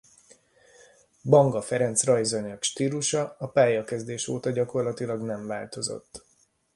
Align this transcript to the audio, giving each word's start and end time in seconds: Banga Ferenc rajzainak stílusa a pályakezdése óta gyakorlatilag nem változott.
Banga 1.33 1.61
Ferenc 1.61 2.03
rajzainak 2.03 2.63
stílusa 2.63 3.35
a 3.39 3.49
pályakezdése 3.51 4.31
óta 4.31 4.49
gyakorlatilag 4.49 5.21
nem 5.21 5.45
változott. 5.47 6.25